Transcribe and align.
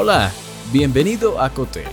Hola, 0.00 0.32
bienvenido 0.72 1.42
a 1.42 1.50
Cotel, 1.50 1.88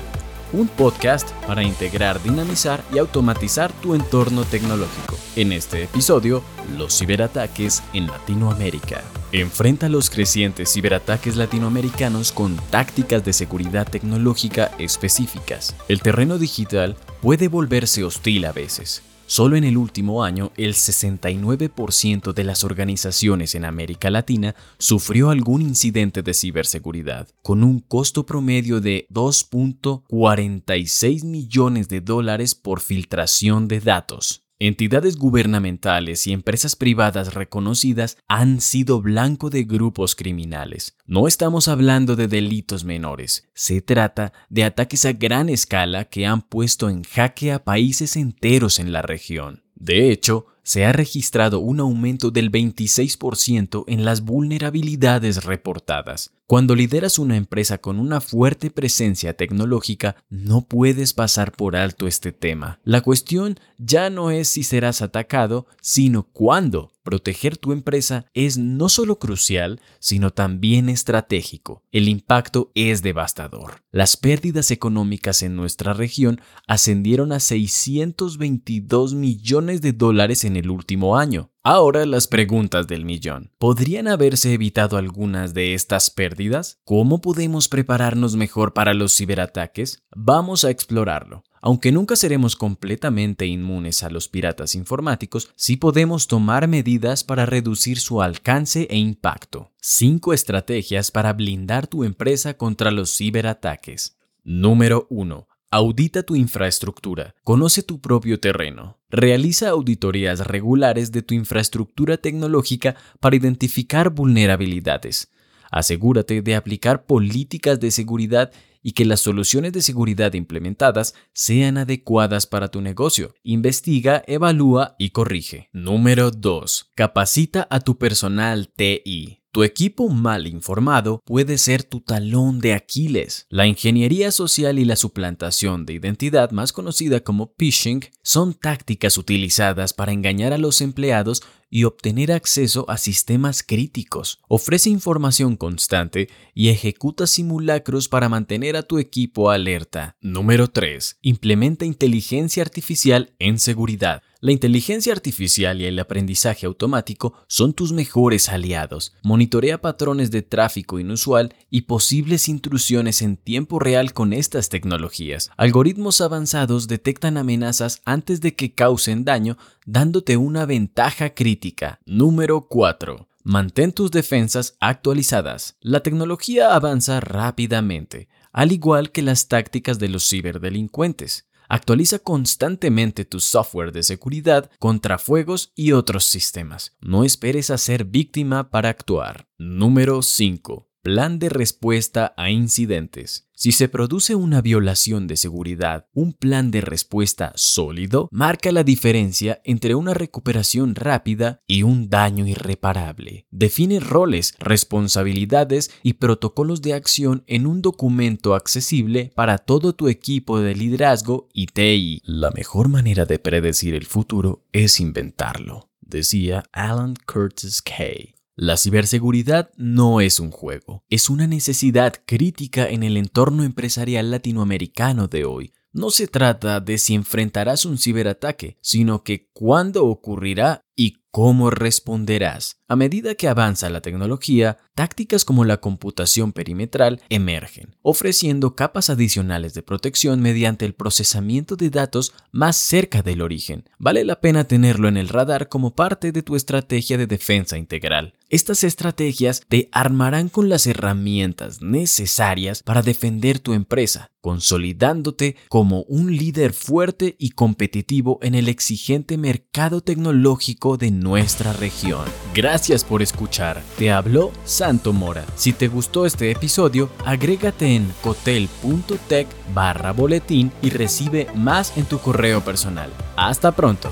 un 0.54 0.68
podcast 0.68 1.28
para 1.48 1.64
integrar, 1.64 2.22
dinamizar 2.22 2.84
y 2.94 3.00
automatizar 3.00 3.72
tu 3.82 3.96
entorno 3.96 4.44
tecnológico. 4.44 5.18
En 5.36 5.52
este 5.52 5.82
episodio, 5.82 6.44
los 6.78 6.96
ciberataques 6.96 7.82
en 7.94 8.06
Latinoamérica. 8.06 9.02
Enfrenta 9.32 9.90
los 9.90 10.12
crecientes 10.12 10.72
ciberataques 10.72 11.36
latinoamericanos 11.36 12.32
con 12.32 12.58
tácticas 12.70 13.26
de 13.26 13.34
seguridad 13.34 13.88
tecnológica 13.90 14.70
específicas. 14.78 15.76
El 15.88 16.04
terreno 16.04 16.38
digital 16.38 16.98
puede 17.24 17.48
volverse 17.48 18.04
hostil 18.04 18.46
a 18.46 18.52
veces 18.52 19.02
Solo 19.28 19.56
en 19.56 19.64
el 19.64 19.76
último 19.76 20.24
año, 20.24 20.52
el 20.56 20.76
69% 20.76 22.34
de 22.34 22.44
las 22.44 22.64
organizaciones 22.64 23.56
en 23.56 23.66
América 23.66 24.12
Latina 24.12 24.54
sufrió 24.78 25.32
algún 25.32 25.64
incidente 25.64 26.22
de 26.22 26.36
ciberseguridad, 26.36 27.28
con 27.42 27.64
un 27.64 27.80
costo 27.80 28.28
promedio 28.28 28.82
de 28.82 29.08
2.46 29.10 31.26
millones 31.26 31.90
de 31.90 32.02
dólares 32.02 32.54
por 32.54 32.82
filtración 32.82 33.68
de 33.68 33.80
datos. 33.80 34.45
Entidades 34.60 35.18
gubernamentales 35.18 36.28
y 36.28 36.32
empresas 36.32 36.78
privadas 36.78 37.34
reconocidas 37.34 38.18
han 38.30 38.62
sido 38.62 39.02
blanco 39.02 39.50
de 39.50 39.66
grupos 39.66 40.16
criminales. 40.16 40.96
No 41.06 41.28
estamos 41.28 41.68
hablando 41.68 42.16
de 42.16 42.30
delitos 42.30 42.86
menores, 42.86 43.50
se 43.54 43.82
trata 43.82 44.32
de 44.48 44.64
ataques 44.64 45.04
a 45.04 45.12
gran 45.12 45.50
escala 45.50 46.06
que 46.06 46.26
han 46.26 46.42
puesto 46.42 46.90
en 46.90 47.04
jaque 47.04 47.52
a 47.52 47.66
países 47.66 48.16
enteros 48.16 48.80
en 48.80 48.94
la 48.94 49.02
región. 49.02 49.64
De 49.76 50.10
hecho, 50.10 50.46
se 50.64 50.86
ha 50.86 50.94
registrado 50.94 51.60
un 51.60 51.82
aumento 51.82 52.32
del 52.32 52.50
26% 52.50 53.84
en 53.88 54.06
las 54.06 54.22
vulnerabilidades 54.22 55.44
reportadas. 55.44 56.32
Cuando 56.48 56.76
lideras 56.76 57.18
una 57.18 57.38
empresa 57.38 57.80
con 57.80 58.00
una 58.00 58.22
fuerte 58.22 58.70
presencia 58.70 59.36
tecnológica, 59.36 60.16
no 60.30 60.68
puedes 60.68 61.12
pasar 61.14 61.52
por 61.52 61.76
alto 61.76 62.06
este 62.06 62.32
tema. 62.32 62.80
La 62.84 63.02
cuestión 63.02 63.60
ya 63.80 64.12
no 64.12 64.30
es 64.30 64.50
si 64.50 64.62
serás 64.62 65.02
atacado, 65.02 65.66
sino 65.82 66.22
cuándo. 66.22 66.92
Proteger 67.02 67.58
tu 67.58 67.72
empresa 67.72 68.28
es 68.36 68.60
no 68.60 68.90
solo 68.90 69.18
crucial, 69.18 69.82
sino 69.98 70.30
también 70.30 70.88
estratégico. 70.88 71.82
El 71.92 72.08
impacto 72.08 72.72
es 72.76 73.02
devastador. 73.02 73.82
Las 73.92 74.16
pérdidas 74.16 74.70
económicas 74.70 75.42
en 75.42 75.56
nuestra 75.56 75.94
región 75.94 76.42
ascendieron 76.68 77.32
a 77.32 77.40
622 77.40 79.16
millones 79.16 79.82
de 79.82 79.94
dólares 79.94 80.44
en 80.44 80.58
el 80.58 80.70
último 80.70 81.18
año. 81.18 81.50
Ahora 81.68 82.06
las 82.06 82.28
preguntas 82.28 82.86
del 82.86 83.06
millón. 83.06 83.50
¿Podrían 83.58 84.08
haberse 84.08 84.54
evitado 84.54 84.98
algunas 84.98 85.56
de 85.56 85.74
estas 85.74 86.12
pérdidas? 86.12 86.80
¿Cómo 86.84 87.22
podemos 87.22 87.70
prepararnos 87.70 88.36
mejor 88.36 88.74
para 88.74 88.94
los 88.94 89.18
ciberataques? 89.18 90.04
Vamos 90.16 90.64
a 90.64 90.70
explorarlo. 90.70 91.44
Aunque 91.64 91.92
nunca 91.92 92.16
seremos 92.16 92.56
completamente 92.56 93.48
inmunes 93.48 94.04
a 94.04 94.12
los 94.12 94.28
piratas 94.28 94.76
informáticos, 94.76 95.50
sí 95.56 95.76
podemos 95.76 96.28
tomar 96.28 96.68
medidas 96.68 97.24
para 97.24 97.48
reducir 97.48 97.98
su 97.98 98.22
alcance 98.22 98.86
e 98.92 98.98
impacto. 98.98 99.72
5 99.82 100.34
estrategias 100.34 101.10
para 101.10 101.34
blindar 101.34 101.88
tu 101.88 102.04
empresa 102.04 102.54
contra 102.58 102.92
los 102.92 103.18
ciberataques. 103.18 104.20
Número 104.44 105.08
1. 105.10 105.48
Audita 105.78 106.24
tu 106.24 106.38
infraestructura. 106.38 107.36
Conoce 107.44 107.84
tu 107.84 108.00
propio 108.00 108.40
terreno. 108.40 108.98
Realiza 109.10 109.68
auditorías 109.68 110.40
regulares 110.48 111.12
de 111.12 111.22
tu 111.22 111.34
infraestructura 111.34 112.16
tecnológica 112.16 112.96
para 113.20 113.36
identificar 113.36 114.10
vulnerabilidades. 114.10 115.34
Asegúrate 115.70 116.42
de 116.42 116.56
aplicar 116.56 117.06
políticas 117.06 117.78
de 117.82 117.92
seguridad 117.92 118.54
y 118.82 118.94
que 118.94 119.04
las 119.04 119.20
soluciones 119.20 119.74
de 119.74 119.82
seguridad 119.82 120.32
implementadas 120.34 121.14
sean 121.34 121.78
adecuadas 121.78 122.48
para 122.48 122.70
tu 122.70 122.80
negocio. 122.80 123.36
Investiga, 123.44 124.24
evalúa 124.28 124.96
y 124.98 125.10
corrige. 125.10 125.68
Número 125.74 126.32
2. 126.32 126.92
Capacita 126.96 127.68
a 127.70 127.82
tu 127.82 127.98
personal 127.98 128.70
TI. 128.70 129.42
Tu 129.56 129.64
equipo 129.64 130.10
mal 130.10 130.48
informado 130.48 131.22
puede 131.24 131.58
ser 131.58 131.84
tu 131.84 132.02
talón 132.02 132.60
de 132.60 132.74
Aquiles. 132.74 133.46
La 133.48 133.66
ingeniería 133.66 134.34
social 134.34 134.80
y 134.80 134.84
la 134.84 134.98
suplantación 134.98 135.86
de 135.86 135.94
identidad, 135.94 136.52
más 136.52 136.74
conocida 136.74 137.22
como 137.22 137.54
phishing, 137.58 138.02
son 138.22 138.54
tácticas 138.54 139.18
utilizadas 139.18 139.94
para 139.94 140.12
engañar 140.12 140.52
a 140.52 140.58
los 140.58 140.82
empleados 140.82 141.42
y 141.70 141.86
obtener 141.86 142.34
acceso 142.34 142.84
a 142.90 142.98
sistemas 142.98 143.64
críticos. 143.64 144.40
Ofrece 144.50 144.90
información 144.90 145.56
constante 145.56 146.28
y 146.54 146.68
ejecuta 146.68 147.26
simulacros 147.26 148.10
para 148.10 148.28
mantener 148.28 148.76
a 148.76 148.84
tu 148.84 149.00
equipo 149.00 149.52
alerta. 149.52 150.18
Número 150.20 150.70
3. 150.70 151.20
Implementa 151.22 151.86
inteligencia 151.86 152.62
artificial 152.62 153.34
en 153.40 153.58
seguridad. 153.60 154.22
La 154.46 154.52
inteligencia 154.52 155.12
artificial 155.12 155.82
y 155.82 155.86
el 155.86 155.98
aprendizaje 155.98 156.68
automático 156.68 157.34
son 157.48 157.74
tus 157.74 157.94
mejores 157.94 158.48
aliados. 158.48 159.16
Monitorea 159.24 159.82
patrones 159.82 160.30
de 160.30 160.44
tráfico 160.44 161.00
inusual 161.00 161.56
y 161.72 161.82
posibles 161.82 162.48
intrusiones 162.48 163.24
en 163.24 163.38
tiempo 163.38 163.80
real 163.80 164.14
con 164.14 164.34
estas 164.34 164.70
tecnologías. 164.70 165.50
Algoritmos 165.58 166.22
avanzados 166.22 166.88
detectan 166.88 167.38
amenazas 167.38 168.04
antes 168.06 168.40
de 168.40 168.54
que 168.54 168.72
causen 168.72 169.26
daño, 169.26 169.58
dándote 169.88 170.38
una 170.38 170.68
ventaja 170.68 171.34
crítica. 171.34 172.00
Número 172.06 172.68
4. 172.68 173.28
Mantén 173.42 173.94
tus 173.94 174.12
defensas 174.12 174.76
actualizadas. 174.80 175.76
La 175.82 176.02
tecnología 176.02 176.76
avanza 176.76 177.20
rápidamente, 177.20 178.28
al 178.54 178.72
igual 178.72 179.12
que 179.12 179.24
las 179.24 179.48
tácticas 179.48 179.98
de 179.98 180.10
los 180.10 180.30
ciberdelincuentes. 180.30 181.48
Actualiza 181.68 182.20
constantemente 182.20 183.26
tu 183.26 183.40
software 183.40 183.92
de 183.92 184.04
seguridad 184.04 184.70
contra 184.80 185.18
fuegos 185.18 185.72
y 185.76 185.92
otros 185.92 186.26
sistemas. 186.26 186.96
No 187.00 187.24
esperes 187.24 187.70
a 187.70 187.78
ser 187.78 188.06
víctima 188.06 188.70
para 188.70 188.90
actuar. 188.90 189.48
Número 189.58 190.22
5. 190.22 190.88
Plan 191.06 191.38
de 191.38 191.50
respuesta 191.50 192.34
a 192.36 192.50
incidentes. 192.50 193.48
Si 193.54 193.72
se 193.72 193.90
produce 193.90 194.34
una 194.34 194.64
violación 194.64 195.28
de 195.28 195.38
seguridad, 195.38 196.08
un 196.16 196.34
plan 196.34 196.72
de 196.72 196.82
respuesta 196.82 197.54
sólido 197.54 198.28
marca 198.32 198.72
la 198.72 198.84
diferencia 198.84 199.62
entre 199.66 199.94
una 199.94 200.16
recuperación 200.16 200.96
rápida 200.96 201.62
y 201.68 201.84
un 201.84 202.10
daño 202.10 202.48
irreparable. 202.48 203.46
Define 203.52 204.00
roles, 204.00 204.56
responsabilidades 204.58 205.92
y 206.02 206.14
protocolos 206.14 206.82
de 206.82 206.96
acción 206.96 207.44
en 207.46 207.68
un 207.68 207.84
documento 207.84 208.56
accesible 208.56 209.32
para 209.36 209.60
todo 209.60 209.94
tu 209.94 210.08
equipo 210.08 210.60
de 210.60 210.74
liderazgo 210.74 211.50
y 211.54 211.68
TI. 211.68 212.24
La 212.26 212.50
mejor 212.50 212.90
manera 212.90 213.26
de 213.26 213.38
predecir 213.38 213.94
el 213.94 214.08
futuro 214.08 214.66
es 214.72 215.00
inventarlo, 215.00 215.88
decía 216.02 216.64
Alan 216.72 217.14
Curtis 217.28 217.84
Kay. 217.84 218.35
La 218.58 218.78
ciberseguridad 218.78 219.72
no 219.76 220.22
es 220.22 220.40
un 220.40 220.50
juego, 220.50 221.04
es 221.10 221.30
una 221.30 221.46
necesidad 221.46 222.14
crítica 222.26 222.88
en 222.88 223.04
el 223.04 223.18
entorno 223.18 223.66
empresarial 223.66 224.32
latinoamericano 224.32 225.28
de 225.28 225.44
hoy. 225.44 225.74
No 225.92 226.10
se 226.10 226.28
trata 226.28 226.80
de 226.80 226.98
si 226.98 227.16
enfrentarás 227.16 227.84
un 227.84 227.98
ciberataque, 227.98 228.78
sino 228.80 229.24
que 229.24 229.50
cuándo 229.52 230.06
ocurrirá 230.06 230.80
y 230.96 231.25
cómo 231.36 231.70
responderás. 231.70 232.78
A 232.88 232.96
medida 232.96 233.36
que 233.36 233.50
avanza 233.50 233.90
la 233.90 234.00
tecnología, 234.00 234.78
tácticas 234.94 235.44
como 235.44 235.66
la 235.66 235.82
computación 235.82 236.54
perimetral 236.54 237.20
emergen, 237.28 237.98
ofreciendo 238.02 238.76
capas 238.76 239.10
adicionales 239.10 239.74
de 239.74 239.84
protección 239.84 240.40
mediante 240.42 240.86
el 240.86 240.94
procesamiento 240.94 241.76
de 241.76 241.90
datos 241.90 242.34
más 242.54 242.78
cerca 242.78 243.22
del 243.22 243.42
origen. 243.42 243.84
Vale 243.98 244.24
la 244.24 244.40
pena 244.40 244.64
tenerlo 244.64 245.10
en 245.10 245.18
el 245.18 245.28
radar 245.28 245.68
como 245.68 245.94
parte 245.94 246.32
de 246.32 246.42
tu 246.42 246.56
estrategia 246.56 247.18
de 247.18 247.28
defensa 247.28 247.78
integral. 247.78 248.36
Estas 248.50 248.84
estrategias 248.84 249.64
te 249.68 249.90
armarán 249.92 250.50
con 250.50 250.70
las 250.70 250.86
herramientas 250.86 251.82
necesarias 251.82 252.84
para 252.84 253.02
defender 253.02 253.60
tu 253.60 253.74
empresa, 253.74 254.30
consolidándote 254.40 255.56
como 255.68 256.04
un 256.04 256.38
líder 256.38 256.72
fuerte 256.74 257.36
y 257.40 257.50
competitivo 257.50 258.38
en 258.44 258.54
el 258.54 258.70
exigente 258.70 259.40
mercado 259.40 260.02
tecnológico 260.02 260.98
de 260.98 261.10
nuestra 261.26 261.74
región. 261.74 262.24
Gracias 262.54 263.04
por 263.04 263.24
escuchar. 263.24 263.82
Te 263.98 264.12
habló 264.12 264.52
Santo 264.64 265.12
Mora. 265.12 265.44
Si 265.56 265.74
te 265.74 265.88
gustó 265.88 266.28
este 266.28 266.52
episodio, 266.52 267.10
agrégate 267.26 267.96
en 267.96 268.14
cotel.tech 268.22 269.48
barra 269.74 270.12
boletín 270.14 270.72
y 270.84 270.92
recibe 270.92 271.48
más 271.56 271.98
en 271.98 272.06
tu 272.06 272.20
correo 272.20 272.62
personal. 272.62 273.10
Hasta 273.36 273.72
pronto. 273.72 274.12